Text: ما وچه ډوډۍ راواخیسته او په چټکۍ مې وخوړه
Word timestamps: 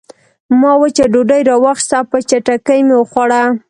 ما 0.59 0.71
وچه 0.81 1.03
ډوډۍ 1.13 1.41
راواخیسته 1.49 1.95
او 1.99 2.05
په 2.11 2.17
چټکۍ 2.29 2.79
مې 2.87 2.95
وخوړه 2.97 3.41